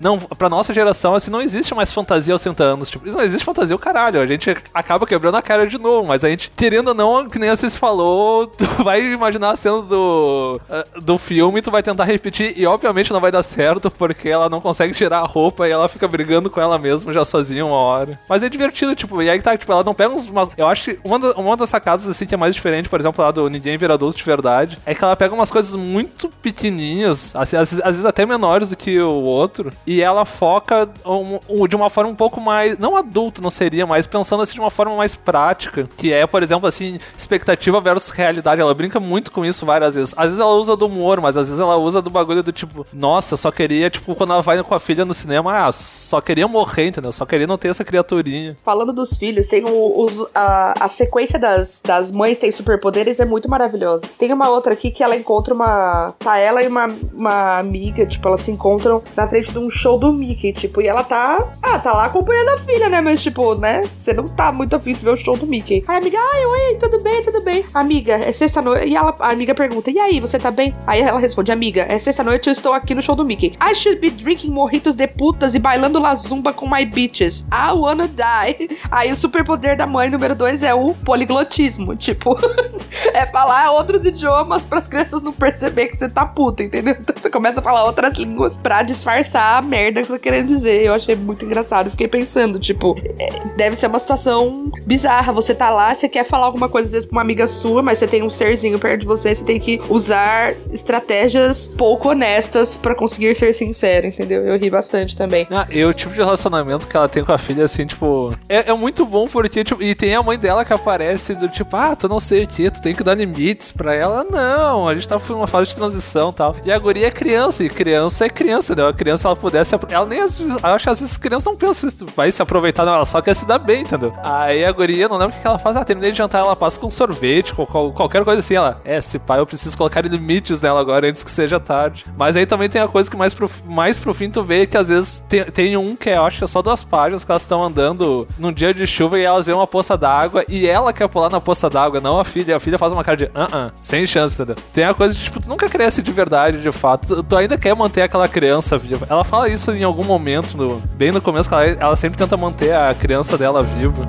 [0.00, 2.90] não pra nossa geração, assim, não existe mais fantasia aos 30 anos.
[2.90, 4.20] Tipo, não existe fantasia o caralho.
[4.20, 7.38] A gente acaba quebrando a cara de novo, mas a gente, querendo ou não, que
[7.38, 8.50] nem Cis falou,
[8.84, 13.20] vai imaginar a cena do, ah, do filme, tu vai tentar repetir, e obviamente não
[13.20, 16.60] vai dar certo, porque ela não consegue tirar a roupa e ela fica brigando com
[16.60, 18.18] ela mesma já sozinha uma hora.
[18.28, 20.26] Mas é divertido, tipo, e aí tá, tipo, ela não pega uns.
[20.26, 22.98] umas- eu acho que uma, da- uma das sacadas, assim, que é mais diferente, por
[23.00, 26.28] exemplo, lá do Ninguém Vira Adulto de Verdade, é que ela pega umas coisas muito
[26.42, 31.38] pequenininhas, assim, às, às vezes até menores do que o outro, e ela foca um-
[31.48, 32.78] um- de uma forma um pouco mais.
[32.78, 36.42] Não adulta, não seria, mas pensando assim de uma forma mais prática, que é, por
[36.42, 38.60] exemplo, assim, expectativa versus realidade.
[38.60, 40.14] Ela brinca muito com isso várias vezes.
[40.16, 42.84] Às vezes ela usa do humor, mas às vezes ela usa do bagulho do tipo,
[42.92, 46.48] nossa, só queria, tipo, quando ela vai com a filha no cinema, ah, só queria
[46.48, 47.12] morrer, entendeu?
[47.12, 48.56] Só queria não ter essa criaturinha.
[48.64, 53.24] Falando dos filhos, tem o, o- a, a sequência das, das mães tem superpoderes é
[53.24, 54.04] muito maravilhosa.
[54.18, 56.14] Tem uma outra aqui que ela encontra uma.
[56.18, 59.98] Tá ela e uma, uma amiga, tipo, elas se encontram na frente de um show
[59.98, 61.46] do Mickey, tipo, e ela tá.
[61.62, 63.00] Ah, tá lá acompanhando a filha, né?
[63.00, 63.82] Mas, tipo, né?
[63.98, 65.84] Você não tá muito afim de ver o show do Mickey.
[65.86, 67.64] Aí a amiga, ai, oi, tudo bem, tudo bem.
[67.74, 68.86] Amiga, é sexta-noite.
[68.88, 70.74] E ela, a amiga pergunta, e aí, você tá bem?
[70.86, 73.56] Aí ela responde, amiga, é sexta-noite, eu estou aqui no show do Mickey.
[73.62, 77.44] I should be drinking mojitos de putas e bailando la zumba com my bitches.
[77.52, 78.78] I wanna die.
[78.90, 81.96] Aí o superpoder da mãe número dois é o poliglotismo.
[81.96, 82.36] Tipo,
[83.14, 86.96] é falar outros idiomas para as crianças não perceber que você tá puta, entendeu?
[86.98, 90.48] Então você começa a falar outras línguas pra disfarçar a merda que você tá querendo
[90.48, 90.82] dizer.
[90.82, 91.90] Eu achei muito engraçado.
[91.90, 95.32] Fiquei pensando, tipo, é, deve ser uma situação bizarra.
[95.32, 97.98] Você tá lá, você quer falar alguma coisa às vezes pra uma amiga sua, mas
[97.98, 102.94] você tem um serzinho perto de você, você tem que usar estratégias pouco honestas pra
[102.94, 104.44] conseguir ser sincero, entendeu?
[104.46, 105.46] Eu ri bastante também.
[105.50, 108.34] Ah, e o tipo de relacionamento que ela tem com a filha, assim, tipo.
[108.48, 111.76] É, é muito bom porque, tipo, e tem a mãe dela que aparece do tipo,
[111.76, 114.24] ah, tu não sei o que, tu tem que dar limites pra ela.
[114.24, 116.56] Não, a gente tá numa fase de transição e tal.
[116.64, 118.88] E a guria é criança, e criança é criança, né?
[118.88, 119.74] A criança, ela pudesse.
[119.88, 120.20] Ela nem.
[120.20, 122.94] acho que às vezes as crianças não pensam se vai se aproveitar, não.
[122.94, 124.12] Ela só quer se dar bem, entendeu?
[124.22, 125.76] Aí a guria, não lembro o que ela faz.
[125.76, 128.54] Ah, terminei de jantar, ela passa com sorvete, com qual- qualquer coisa assim.
[128.54, 132.04] Ela, é, se pai, eu preciso colocar limites nela agora antes que seja tarde.
[132.16, 134.76] Mas aí também tem a coisa que mais pro, mais pro fim tu vê que
[134.76, 137.42] às vezes tem, tem um que eu acho que é só duas páginas que elas
[137.42, 141.08] estão andando num dia de chuva e elas veem uma poça d'água e ela quer
[141.08, 142.56] pular na poça d'água, não a filha.
[142.56, 144.56] A filha faz uma cara de ah, ah, sem chance, entendeu?
[144.72, 147.06] Tem a coisa de tipo, tu nunca cresce de verdade, de fato.
[147.16, 149.06] Tu, tu ainda quer manter aquela criança viva.
[149.10, 152.36] Ela fala isso em algum momento, no- bem no começo, que ela, ela sempre tenta
[152.36, 154.08] manter a criança dela viva.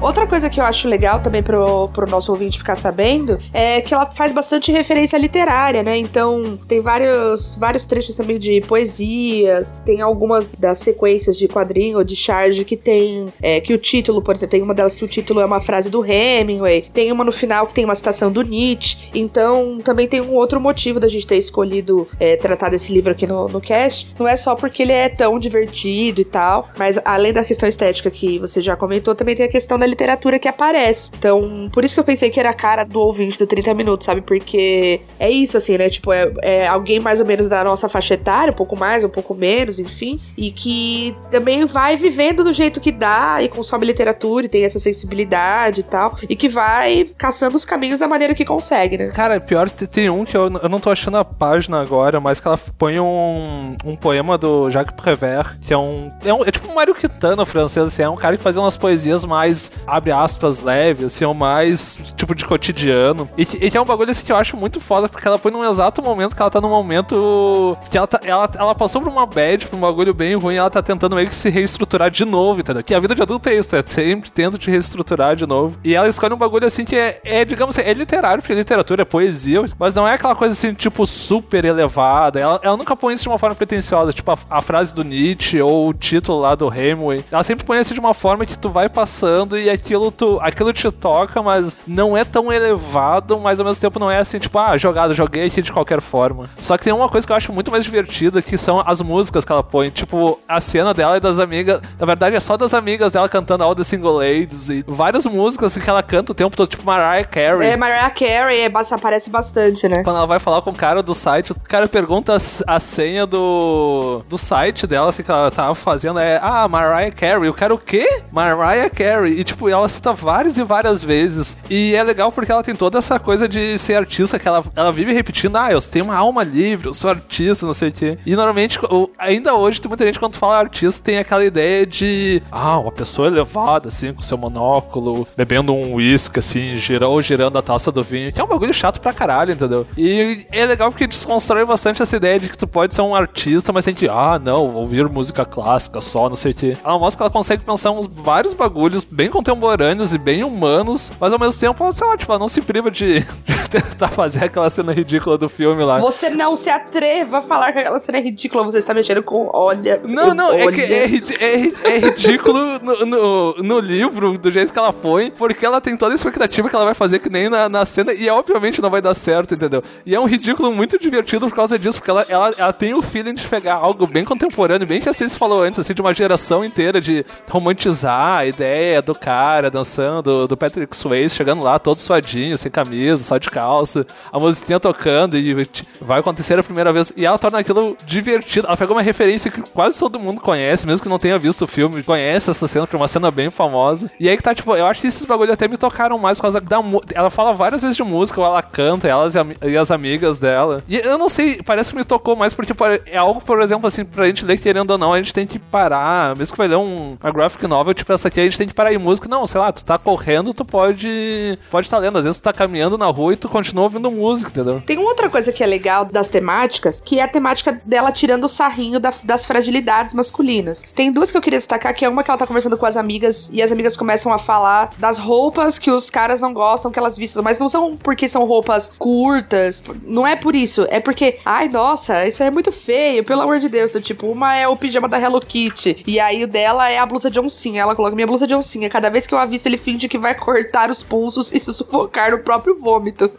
[0.00, 3.92] Outra coisa que eu acho legal também pro, pro nosso ouvinte ficar sabendo é que
[3.92, 5.98] ela faz bastante referência literária, né?
[5.98, 12.04] Então tem vários, vários trechos também de poesias, tem algumas das sequências de quadrinho ou
[12.04, 15.08] de charge que tem é, que o título, por exemplo, tem uma delas que o
[15.08, 18.42] título é uma frase do Hemingway, tem uma no final que tem uma citação do
[18.42, 19.10] Nietzsche.
[19.12, 23.26] Então também tem um outro motivo da gente ter escolhido é, tratar desse livro aqui
[23.26, 24.14] no, no cast.
[24.16, 28.08] Não é só porque ele é tão divertido e tal, mas além da questão estética
[28.12, 31.10] que você já comentou, também tem a questão da literatura que aparece.
[31.18, 34.06] Então, por isso que eu pensei que era a cara do ouvinte do 30 minutos,
[34.06, 34.20] sabe?
[34.20, 35.88] Porque é isso, assim, né?
[35.88, 39.08] Tipo, é, é alguém mais ou menos da nossa faixa etária, um pouco mais, um
[39.08, 44.46] pouco menos, enfim, e que também vai vivendo do jeito que dá e consome literatura
[44.46, 48.44] e tem essa sensibilidade e tal, e que vai caçando os caminhos da maneira que
[48.44, 49.08] consegue, né?
[49.08, 52.48] Cara, pior tem um que eu, eu não tô achando a página agora, mas que
[52.48, 56.44] ela põe um, um poema do Jacques Prévert, que é um, é um.
[56.44, 59.70] É tipo um Mário Quintana francês, assim, é um cara que fazia umas poesias mais,
[59.86, 63.28] abre aspas, leves, assim, ou mais tipo de cotidiano.
[63.36, 65.64] E, e é um bagulho assim que eu acho muito foda, porque ela põe num
[65.64, 67.76] exato momento que ela tá num momento.
[67.90, 70.58] que ela, tá, ela, ela passou por uma bad, por um bagulho bem ruim, e
[70.58, 72.82] ela tá tentando meio que se reestruturar de novo, entendeu?
[72.82, 75.78] Que a vida de adulto é isso, é sempre tento te reestruturar de novo.
[75.84, 79.02] E ela escolhe um bagulho assim que é, é, digamos assim, é literário, porque literatura
[79.02, 82.38] é poesia, mas não é aquela coisa assim, tipo, super elevada.
[82.38, 85.60] Ela, ela nunca põe isso de uma forma pretensiosa, tipo a, a frase do Nietzsche
[85.60, 87.24] ou o título lá do Hemingway.
[87.30, 90.72] Ela sempre põe assim de uma forma que tu vai passando e aquilo, tu, aquilo
[90.72, 94.58] te toca, mas não é tão elevado, mas ao mesmo tempo não é assim, tipo,
[94.58, 96.48] ah, jogado, joguei aqui de qualquer forma.
[96.60, 99.44] Só que tem uma coisa que eu acho muito mais divertida, que são as músicas
[99.44, 99.90] que ela põe.
[99.90, 101.80] Tipo, a cena dela e das amigas.
[101.98, 105.72] Na verdade, é só das amigas dela cantando All the Single Ladies e várias músicas
[105.72, 107.68] assim, que ela canta o tempo todo, tipo Mariah Carey.
[107.68, 110.02] É, Mariah Carey é, aparece bastante, né?
[110.02, 113.26] Quando ela vai falar com o cara do site, o cara pergunta a, a senha
[113.26, 117.48] do, do site dela, assim, que ela tava fazendo, é, ah, Mariah Carey.
[117.48, 118.06] O cara, o quê?
[118.30, 119.38] Mariah Carey.
[119.38, 121.56] E, tipo, ela cita várias e várias vezes.
[121.70, 124.92] E é legal porque ela tem toda essa coisa de ser artista, que ela, ela
[124.92, 128.18] vive repetindo, ah, eu tenho uma alma livre, eu sou artista, não sei o quê.
[128.26, 128.78] E, normalmente,
[129.18, 133.28] ainda hoje, tem muita gente, quando fala artista, tem aquela ideia de, ah, uma pessoa
[133.28, 138.02] elevada, assim, com seu monóculo, bebendo um uísque, assim, gira, ou girando a taça do
[138.02, 139.86] vinho, que é um bagulho chato pra caralho, entendeu?
[139.96, 143.72] E é legal porque desconstrói bastante essa ideia de que tu pode ser um artista,
[143.72, 146.76] mas tem que, ah, não, ouvir música clássica só, não sei o quê.
[146.84, 151.32] Ela mostra que ela consegue pensar uns vários bagulhos bem contemporâneos e bem humanos, mas
[151.32, 154.68] ao mesmo tempo, sei lá, tipo, ela não se priva de, de tentar fazer aquela
[154.68, 155.98] cena ridícula do filme lá.
[156.00, 159.48] Você não se atreva a falar que aquela cena é ridícula, você está mexendo com.
[159.52, 160.00] Olha.
[160.04, 160.94] Não, não, é que olha.
[160.94, 165.30] é, ri- é ri- é ridículo no, no, no livro, do jeito que ela põe,
[165.30, 168.12] porque ela tem toda a expectativa que ela vai fazer que nem na, na cena,
[168.12, 169.82] e obviamente não vai dar certo, entendeu?
[170.04, 173.02] E é um ridículo muito divertido por causa disso, porque ela, ela, ela tem o
[173.02, 176.12] feeling de pegar algo bem contemporâneo, bem que a Ceci falou antes, assim, de uma
[176.14, 179.37] geração inteira de romantizar a ideia do cara
[179.70, 184.80] dançando, do Patrick Swayze chegando lá todo suadinho, sem camisa, só de calça, a musiquinha
[184.80, 185.66] tocando e
[186.00, 187.12] vai acontecer a primeira vez.
[187.16, 188.66] E ela torna aquilo divertido.
[188.66, 191.66] Ela pega uma referência que quase todo mundo conhece, mesmo que não tenha visto o
[191.66, 194.10] filme, conhece essa cena, porque é uma cena bem famosa.
[194.18, 196.42] E aí que tá, tipo, eu acho que esses bagulho até me tocaram mais por
[196.42, 196.78] causa da
[197.14, 200.82] Ela fala várias vezes de música, ela canta, elas e, e as amigas dela.
[200.88, 202.72] E eu não sei, parece que me tocou mais porque
[203.06, 205.58] é algo, por exemplo, assim, pra gente ler, querendo ou não, a gente tem que
[205.58, 206.36] parar.
[206.36, 208.74] Mesmo que vai ler um, uma graphic novel, tipo essa aqui, a gente tem que
[208.74, 209.27] parar em música.
[209.28, 211.58] Não, sei lá, tu tá correndo, tu pode.
[211.70, 212.16] Pode estar lendo.
[212.16, 214.82] Às vezes tu tá caminhando na rua e tu continua ouvindo música, entendeu?
[214.86, 218.44] Tem uma outra coisa que é legal das temáticas, que é a temática dela tirando
[218.44, 220.82] o sarrinho da- das fragilidades masculinas.
[220.94, 222.96] Tem duas que eu queria destacar, que é uma que ela tá conversando com as
[222.96, 226.98] amigas e as amigas começam a falar das roupas que os caras não gostam que
[226.98, 231.38] elas vistam, mas não são porque são roupas curtas, não é por isso, é porque,
[231.44, 233.90] ai, nossa, isso é muito feio, pelo amor de Deus.
[233.90, 237.04] Então, tipo, uma é o pijama da Hello Kitty e aí o dela é a
[237.04, 237.82] blusa de oncinha.
[237.82, 238.88] Ela coloca minha blusa de oncinha.
[238.88, 242.30] Cada vez que eu avisto, ele finge que vai cortar os pulsos e se sufocar
[242.30, 243.30] no próprio vômito.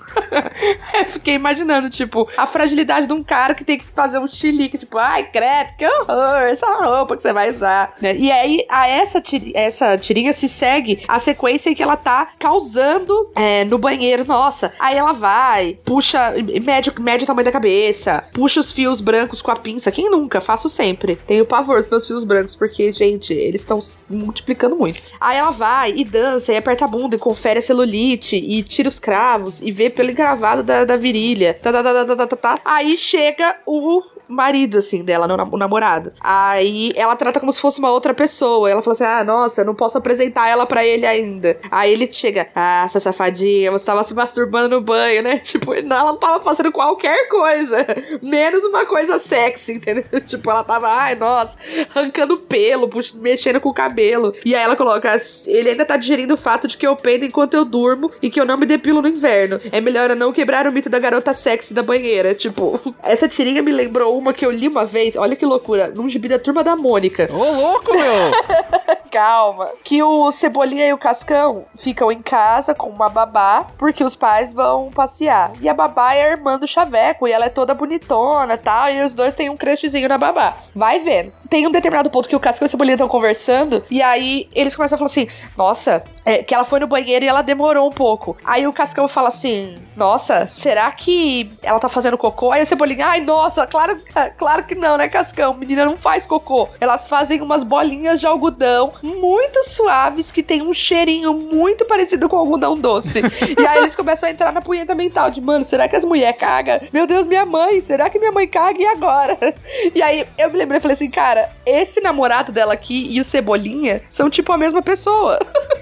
[1.13, 4.97] fiquei imaginando, tipo, a fragilidade de um cara que tem que fazer um chilique, tipo,
[4.97, 7.93] ai, credo, que horror, essa roupa que você vai usar.
[8.01, 8.15] né?
[8.15, 9.21] E aí, a essa,
[9.53, 14.25] essa tirinha se segue a sequência em que ela tá causando é, no banheiro.
[14.25, 19.41] Nossa, aí ela vai, puxa, mede, mede o tamanho da cabeça, puxa os fios brancos
[19.41, 19.91] com a pinça.
[19.91, 20.41] Quem nunca?
[20.41, 21.15] Faço sempre.
[21.15, 25.01] Tenho pavor dos meus fios brancos, porque, gente, eles estão multiplicando muito.
[25.19, 28.87] Aí ela vai e dança, e aperta a bunda, e confere a celulite, e tira
[28.87, 31.53] os cravos, e vê pelo engravado da, da virilha.
[31.53, 32.55] Tá, tá, tá, tá, tá, tá, tá.
[32.63, 36.11] Aí chega o marido, assim, dela, no, o namorado.
[36.21, 38.69] Aí ela trata como se fosse uma outra pessoa.
[38.69, 41.57] Ela fala assim: ah, nossa, eu não posso apresentar ela pra ele ainda.
[41.71, 45.39] Aí ele chega: ah, essa safadinha, você tava se masturbando no banho, né?
[45.49, 47.85] Tipo, não, ela tava fazendo qualquer coisa,
[48.21, 50.03] menos uma coisa sexy, entendeu?
[50.27, 51.57] Tipo, ela tava, ai, nossa,
[51.93, 54.33] arrancando pelo, mexendo com o cabelo.
[54.45, 55.15] E aí ela coloca:
[55.47, 58.39] ele ainda tá digerindo o fato de que eu peido enquanto eu durmo e que
[58.39, 59.59] eu não me depilo no inverno.
[59.71, 62.35] É melhor eu não quebrar o mito da garota sexy da banheira.
[62.35, 66.09] Tipo, essa tirinha me lembrou uma que eu li uma vez, olha que loucura, num
[66.09, 67.27] gibi da turma da Mônica.
[67.31, 68.31] Ô, louco, meu!
[69.11, 69.69] Calma.
[69.83, 74.53] Que o Cebolinha e o Cascão ficam em casa com uma babá, porque os pais
[74.53, 75.51] vão passear.
[75.59, 78.89] E a babá é a irmã do Chaveco, e ela é toda bonitona e tal,
[78.89, 80.53] e os dois têm um crushzinho na babá.
[80.75, 81.33] Vai vendo.
[81.49, 84.75] Tem um determinado ponto que o Cascão e o Cebolinha estão conversando, e aí eles
[84.75, 87.91] começam a falar assim: Nossa, é, que ela foi no banheiro e ela demorou um
[87.91, 88.37] pouco.
[88.43, 92.51] Aí o Cascão fala assim: Nossa, será que ela tá fazendo cocô?
[92.51, 93.99] Aí o Cebolinha, ai, nossa, claro,
[94.37, 95.53] claro que não, né, Cascão?
[95.53, 96.69] Menina não faz cocô.
[96.79, 102.37] Elas fazem umas bolinhas de algodão muito suaves que tem um cheirinho muito parecido com
[102.37, 103.21] algodão doce.
[103.57, 106.39] e aí eles começam a entrar na punheta mental de, mano, será que as mulheres
[106.39, 106.79] cagam?
[106.91, 109.37] Meu Deus, minha mãe, será que minha mãe caga e agora?
[109.93, 114.01] e aí eu me lembrei falei assim, cara, esse namorado dela aqui e o Cebolinha
[114.09, 115.39] são tipo a mesma pessoa.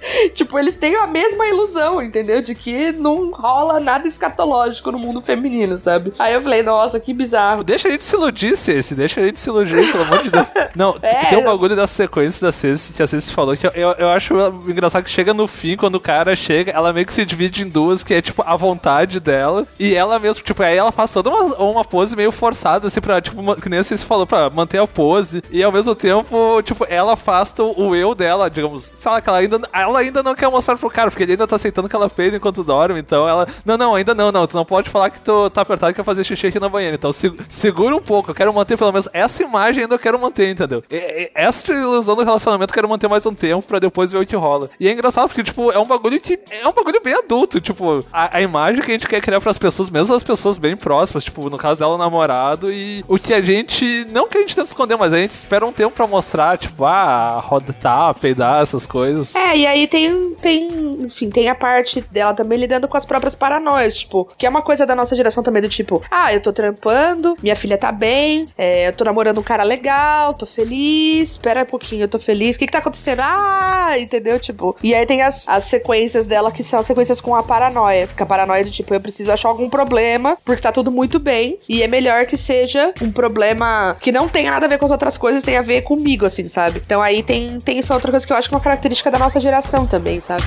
[0.34, 2.42] tipo, eles têm a mesma ilusão, entendeu?
[2.42, 6.12] De que não rola nada escatológico no mundo feminino, sabe?
[6.18, 7.64] Aí eu falei, nossa, que bizarro.
[7.64, 8.94] Deixa a gente se iludir, Ceci.
[8.94, 10.52] Deixa a gente se iludir, pelo amor de Deus.
[10.74, 13.72] Não, É, tem um bagulho da sequência da Ceci que a Ceci falou que eu,
[13.74, 14.34] eu, eu acho
[14.68, 17.68] engraçado que chega no fim, quando o cara chega, ela meio que se divide em
[17.68, 19.66] duas, que é tipo a vontade dela.
[19.78, 23.20] E ela mesmo, tipo, aí ela faz toda uma, uma pose meio forçada, assim, pra,
[23.20, 25.42] tipo, que nem a Ceci falou, pra manter a pose.
[25.50, 28.92] E ao mesmo tempo, tipo, ela afasta o o eu dela, digamos.
[28.96, 31.46] Sei lá, que ela ainda, ela ainda não quer mostrar pro cara, porque ele ainda
[31.46, 33.00] tá aceitando que ela peida enquanto dorme.
[33.00, 33.46] Então ela.
[33.64, 34.46] Não, não, ainda não, não.
[34.46, 36.94] Tu não pode falar que tu tá apertado e quer fazer xixi aqui na banheira.
[36.96, 38.30] Então se- segura um pouco.
[38.30, 40.82] Eu quero manter pelo menos essa imagem ainda eu quero manter, entendeu?
[40.90, 44.18] E- e- essa ilusão do relacionamento eu quero manter mais um tempo pra depois ver
[44.18, 44.70] o que rola.
[44.78, 46.38] E é engraçado porque, tipo, é um bagulho que.
[46.50, 47.60] É um bagulho bem adulto.
[47.60, 50.76] Tipo, a, a imagem que a gente quer criar pras pessoas, mesmo as pessoas bem
[50.76, 54.06] próximas, tipo, no caso dela, o namorado, e o que a gente.
[54.12, 56.84] Não que a gente tenta esconder, mas a gente espera um tempo pra mostrar, tipo,
[56.84, 59.34] ah, roda tá, peidar, essas coisas.
[59.34, 60.68] É, e aí tem, tem,
[61.02, 64.62] enfim, tem a parte dela também lidando com as próprias paranoias, tipo, que é uma
[64.62, 68.48] coisa da nossa geração também do tipo, ah, eu tô trampando, minha filha tá bem,
[68.56, 72.56] é, eu tô namorando um cara legal, tô feliz, espera um pouquinho, eu tô feliz,
[72.56, 73.20] o que que tá acontecendo?
[73.20, 74.38] Ah, entendeu?
[74.38, 78.06] Tipo, e aí tem as, as sequências dela que são as sequências com a paranoia,
[78.06, 81.58] fica a paranoia de tipo, eu preciso achar algum problema, porque tá tudo muito bem,
[81.68, 84.90] e é melhor que seja um problema que não tenha nada a ver com as
[84.90, 86.82] outras coisas, tenha a ver comigo, assim, sabe?
[86.84, 89.18] Então aí tem, tem essa outra coisa que eu acho que é uma característica da
[89.18, 90.42] nossa geração também, sabe?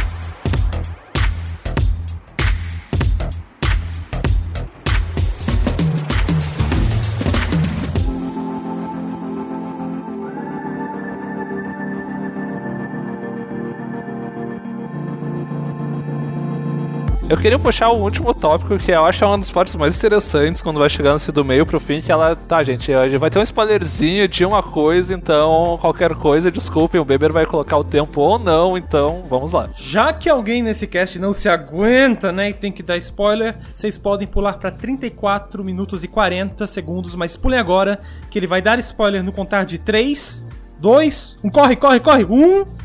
[17.30, 20.62] Eu queria puxar o último tópico, que eu acho é uma das partes mais interessantes
[20.62, 22.36] quando vai chegando assim do meio pro fim, que ela.
[22.36, 27.32] Tá, gente, vai ter um spoilerzinho de uma coisa, então qualquer coisa, desculpem, o Beber
[27.32, 29.70] vai colocar o tempo ou não, então vamos lá.
[29.76, 33.98] Já que alguém nesse cast não se aguenta, né, e tem que dar spoiler, vocês
[33.98, 38.78] podem pular pra 34 minutos e 40 segundos, mas pulem agora, que ele vai dar
[38.80, 40.46] spoiler no contar de 3,
[40.78, 42.83] 2, 1, corre, corre, corre, 1.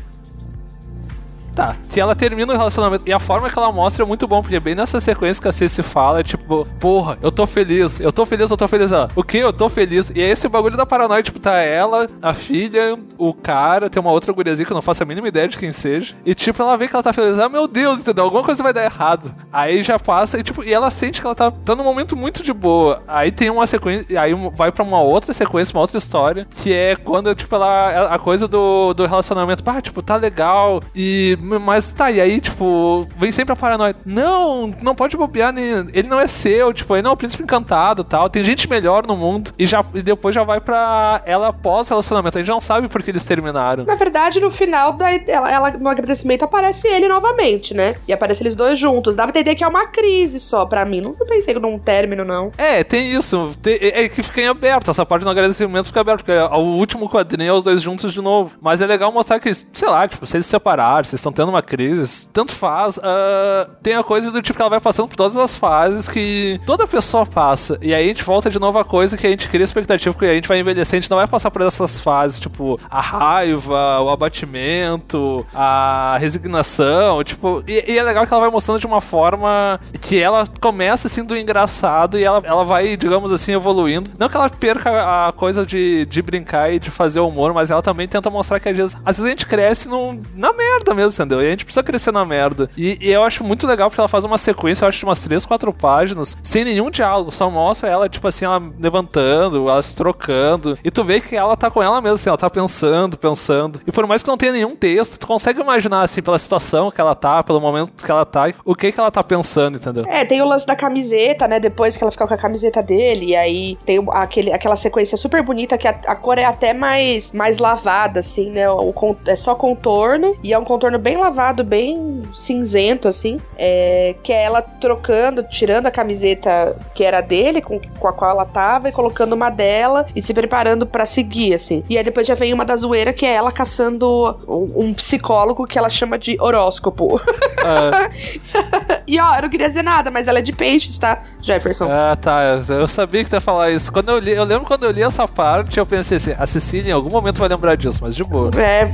[1.59, 3.03] Tá, se ela termina o relacionamento.
[3.05, 5.51] E a forma que ela mostra é muito bom, porque bem nessa sequência que a
[5.51, 8.93] Cici fala, é tipo, porra, eu tô feliz, eu tô feliz, eu tô feliz.
[8.93, 9.39] Ela, o que?
[9.39, 10.09] Eu tô feliz.
[10.15, 14.09] E é esse bagulho da paranoia, tipo, tá ela, a filha, o cara, tem uma
[14.09, 16.15] outra guriazinha que eu não faço a mínima ideia de quem seja.
[16.25, 17.37] E tipo, ela vê que ela tá feliz.
[17.37, 18.23] Ah, meu Deus, entendeu?
[18.23, 19.35] Alguma coisa vai dar errado.
[19.51, 22.41] Aí já passa, e tipo, e ela sente que ela tá, tá num momento muito
[22.41, 23.03] de boa.
[23.05, 26.95] Aí tem uma sequência, aí vai pra uma outra sequência, uma outra história, que é
[26.95, 28.07] quando, tipo, ela.
[28.15, 30.81] A coisa do, do relacionamento, pá, tipo, tá legal.
[30.95, 31.37] E.
[31.57, 33.95] Mas tá, e aí, tipo, vem sempre a paranoia.
[34.05, 37.43] Não, não pode bobear, nem, ele não é seu, tipo, ele não é o príncipe
[37.43, 38.29] encantado tal.
[38.29, 39.51] Tem gente melhor no mundo.
[39.57, 42.37] E, já, e depois já vai pra ela pós-relacionamento.
[42.37, 43.85] A gente não sabe por que eles terminaram.
[43.85, 47.95] Na verdade, no final, da, ela, ela- no agradecimento, aparece ele novamente, né?
[48.07, 49.15] E aparece eles dois juntos.
[49.15, 51.01] Dá pra entender que é uma crise só pra mim.
[51.01, 52.51] Não pensei num término, não.
[52.57, 53.51] É, tem isso.
[53.61, 54.89] Tem- é é que fica em aberto.
[54.91, 58.21] Essa parte do agradecimento fica aberta, porque o último quadrinho é os dois juntos de
[58.21, 58.55] novo.
[58.61, 61.31] Mas é legal mostrar que, sei lá, tipo, se eles se separaram, se eles estão
[61.39, 62.99] tendo uma crise, tanto faz.
[63.01, 66.59] ah, tem a coisa do tipo que ela vai passando por todas as fases que
[66.65, 67.77] toda pessoa passa.
[67.81, 70.25] E aí a gente volta de novo a coisa que a gente cria expectativa, porque
[70.25, 74.01] a gente vai envelhecer, a gente não vai passar por essas fases, tipo, a raiva,
[74.01, 77.63] o abatimento, a resignação, tipo.
[77.65, 81.23] E, e é legal que ela vai mostrando de uma forma que ela começa assim
[81.23, 84.11] do engraçado e ela, ela vai, digamos assim, evoluindo.
[84.19, 87.81] Não que ela perca a coisa de, de brincar e de fazer humor, mas ela
[87.81, 91.11] também tenta mostrar que às vezes, às vezes a gente cresce num, na merda mesmo,
[91.19, 91.41] entendeu?
[91.41, 92.69] E a gente precisa crescer na merda.
[92.77, 95.21] E, e eu acho muito legal porque ela faz uma sequência, eu acho, de umas
[95.21, 99.95] 3, 4 páginas, sem nenhum diálogo, só mostra ela, tipo assim, ela levantando, ela se
[99.95, 100.77] trocando.
[100.83, 103.81] E tu vê que ela tá com ela mesmo, assim, ela tá pensando, pensando.
[103.85, 107.01] E por mais que não tenha nenhum texto, tu consegue imaginar, assim, pela situação que
[107.01, 110.05] ela tá, pelo momento que ela tá, o que que ela tá pensando, entendeu?
[110.07, 111.59] É, tem o lance da camiseta, né?
[111.59, 115.43] Depois que ela fica com a camiseta dele, e aí tem aquele, aquela sequência super
[115.43, 118.69] bonita que a, a cor é até mais, mais lavada, assim, né?
[118.69, 118.93] O,
[119.25, 123.39] é só contorno, e é um contorno bem lavado, bem cinzento, assim.
[123.57, 128.31] É, que é ela trocando, tirando a camiseta que era dele, com, com a qual
[128.31, 131.83] ela tava, e colocando uma dela, e se preparando para seguir, assim.
[131.89, 135.65] E aí depois já vem uma da zoeira, que é ela caçando um, um psicólogo
[135.65, 137.21] que ela chama de horóscopo.
[137.57, 139.01] É.
[139.07, 141.89] e ó, eu não queria dizer nada, mas ela é de peixes, tá, Jefferson?
[141.91, 142.41] Ah, tá.
[142.69, 143.91] Eu sabia que tu ia falar isso.
[143.91, 146.89] Quando eu li, eu lembro quando eu li essa parte, eu pensei assim, a Cecília
[146.89, 148.51] em algum momento vai lembrar disso, mas de boa.
[148.59, 148.89] É,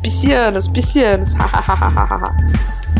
[0.00, 1.34] piscianos, piscianos.
[1.60, 2.97] 哈哈哈哈哈哈。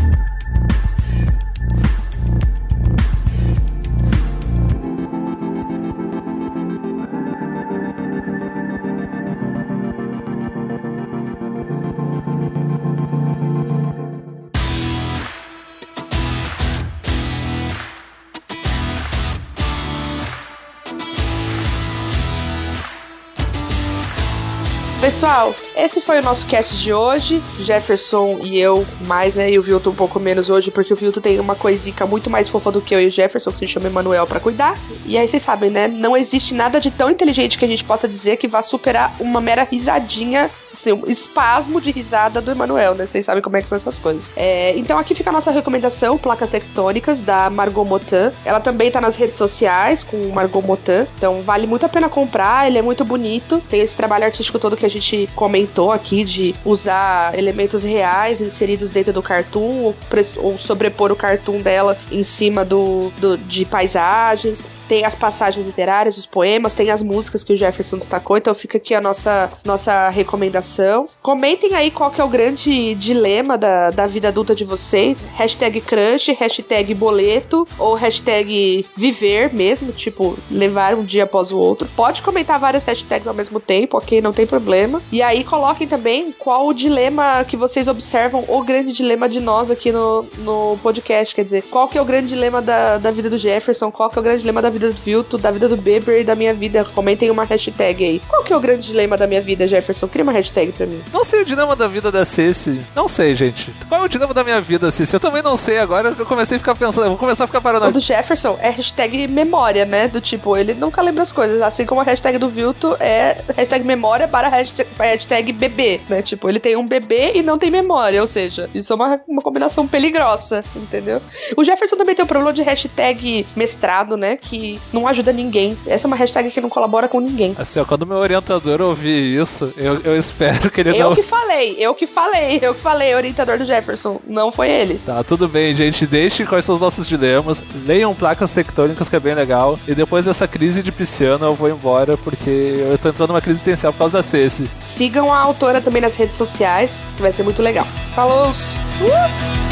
[25.19, 27.43] Pessoal, esse foi o nosso cast de hoje.
[27.59, 29.51] Jefferson e eu mais, né?
[29.51, 32.47] E o Vilto um pouco menos hoje, porque o Vilto tem uma coisica muito mais
[32.47, 34.79] fofa do que eu e o Jefferson, que se chama Emanuel para cuidar.
[35.05, 35.89] E aí vocês sabem, né?
[35.89, 39.41] Não existe nada de tão inteligente que a gente possa dizer que vá superar uma
[39.41, 40.49] mera risadinha
[40.79, 43.05] assim, um espasmo de risada do Emanuel, né?
[43.05, 44.31] Vocês sabem como é que são essas coisas.
[44.35, 48.31] É, então aqui fica a nossa recomendação, placas tectônicas da Margot Motan.
[48.45, 52.67] Ela também tá nas redes sociais com Margot Motan, então vale muito a pena comprar,
[52.67, 53.61] ele é muito bonito.
[53.69, 58.91] Tem esse trabalho artístico todo que a gente comentou aqui de usar elementos reais inseridos
[58.91, 59.95] dentro do cartoon ou,
[60.37, 66.17] ou sobrepor o cartoon dela em cima do, do de paisagens tem as passagens literárias,
[66.17, 70.09] os poemas, tem as músicas que o Jefferson destacou, então fica aqui a nossa, nossa
[70.09, 71.07] recomendação.
[71.21, 75.27] Comentem aí qual que é o grande dilema da, da vida adulta de vocês.
[75.35, 81.87] Hashtag crush, hashtag boleto, ou hashtag viver mesmo, tipo, levar um dia após o outro.
[81.95, 84.19] Pode comentar várias hashtags ao mesmo tempo, ok?
[84.21, 85.03] Não tem problema.
[85.11, 89.69] E aí coloquem também qual o dilema que vocês observam, o grande dilema de nós
[89.69, 93.29] aqui no, no podcast, quer dizer, qual que é o grande dilema da, da vida
[93.29, 95.67] do Jefferson, qual que é o grande dilema da vida vida do Vilto, da vida
[95.67, 96.85] do Beber e da minha vida.
[96.85, 98.21] Comentem uma hashtag aí.
[98.27, 100.07] Qual que é o grande dilema da minha vida, Jefferson?
[100.07, 101.01] Cria uma hashtag pra mim.
[101.11, 102.81] Não sei o dilema da vida da Ceci.
[102.95, 103.73] Não sei, gente.
[103.87, 105.13] Qual é o dilema da minha vida, Ceci?
[105.13, 106.15] Eu também não sei agora.
[106.17, 107.05] Eu comecei a ficar pensando.
[107.05, 107.87] Eu vou começar a ficar parando.
[107.87, 110.07] O do Jefferson é hashtag memória, né?
[110.07, 111.61] Do tipo, ele nunca lembra as coisas.
[111.61, 116.21] Assim como a hashtag do Vilto é hashtag memória para hashtag, hashtag bebê, né?
[116.21, 118.21] Tipo, ele tem um bebê e não tem memória.
[118.21, 121.21] Ou seja, isso é uma, uma combinação peligrosa, entendeu?
[121.57, 124.35] O Jefferson também tem um problema de hashtag mestrado, né?
[124.35, 125.77] Que não ajuda ninguém.
[125.87, 127.55] Essa é uma hashtag que não colabora com ninguém.
[127.57, 131.09] Assim, ó, quando meu orientador ouvir isso, eu, eu espero que ele eu não.
[131.11, 134.19] Eu que falei, eu que falei, eu que falei, orientador do Jefferson.
[134.27, 134.99] Não foi ele.
[135.05, 136.05] Tá, tudo bem, gente.
[136.05, 137.63] Deixe quais são os nossos dilemas.
[137.85, 139.79] Leiam placas tectônicas, que é bem legal.
[139.87, 143.57] E depois dessa crise de pisciano, eu vou embora, porque eu tô entrando numa crise
[143.57, 144.69] existencial por causa da Ceci.
[144.79, 147.87] Sigam a autora também nas redes sociais, que vai ser muito legal.
[148.15, 148.49] Falou!
[148.49, 149.68] Uh!